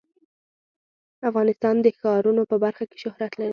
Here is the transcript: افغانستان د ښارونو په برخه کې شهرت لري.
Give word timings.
افغانستان 1.29 1.75
د 1.81 1.87
ښارونو 1.99 2.41
په 2.51 2.55
برخه 2.63 2.83
کې 2.89 2.97
شهرت 3.03 3.31
لري. 3.37 3.49